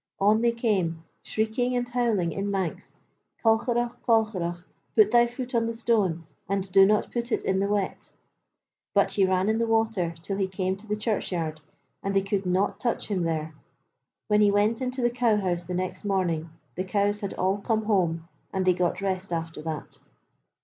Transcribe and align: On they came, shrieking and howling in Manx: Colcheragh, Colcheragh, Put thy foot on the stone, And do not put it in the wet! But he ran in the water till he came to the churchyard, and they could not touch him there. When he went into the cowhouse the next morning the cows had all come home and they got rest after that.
On 0.19 0.41
they 0.41 0.51
came, 0.51 1.03
shrieking 1.21 1.75
and 1.75 1.87
howling 1.87 2.31
in 2.31 2.49
Manx: 2.49 2.91
Colcheragh, 3.45 3.95
Colcheragh, 4.03 4.63
Put 4.95 5.11
thy 5.11 5.27
foot 5.27 5.53
on 5.53 5.67
the 5.67 5.75
stone, 5.75 6.25
And 6.49 6.71
do 6.71 6.87
not 6.87 7.11
put 7.11 7.31
it 7.31 7.43
in 7.43 7.59
the 7.59 7.67
wet! 7.67 8.11
But 8.95 9.11
he 9.11 9.27
ran 9.27 9.47
in 9.47 9.59
the 9.59 9.67
water 9.67 10.15
till 10.19 10.37
he 10.37 10.47
came 10.47 10.75
to 10.77 10.87
the 10.87 10.95
churchyard, 10.95 11.61
and 12.01 12.15
they 12.15 12.23
could 12.23 12.47
not 12.47 12.79
touch 12.79 13.09
him 13.09 13.21
there. 13.21 13.53
When 14.27 14.41
he 14.41 14.49
went 14.49 14.81
into 14.81 15.03
the 15.03 15.11
cowhouse 15.11 15.67
the 15.67 15.75
next 15.75 16.03
morning 16.03 16.49
the 16.73 16.83
cows 16.83 17.19
had 17.21 17.35
all 17.35 17.59
come 17.59 17.83
home 17.85 18.27
and 18.51 18.65
they 18.65 18.73
got 18.73 19.01
rest 19.01 19.31
after 19.31 19.61
that. 19.61 19.99